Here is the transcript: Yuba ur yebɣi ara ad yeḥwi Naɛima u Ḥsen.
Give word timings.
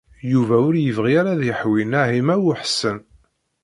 Yuba 0.31 0.55
ur 0.67 0.75
yebɣi 0.77 1.13
ara 1.19 1.31
ad 1.33 1.41
yeḥwi 1.47 1.83
Naɛima 1.85 2.35
u 2.45 2.49
Ḥsen. 2.61 2.97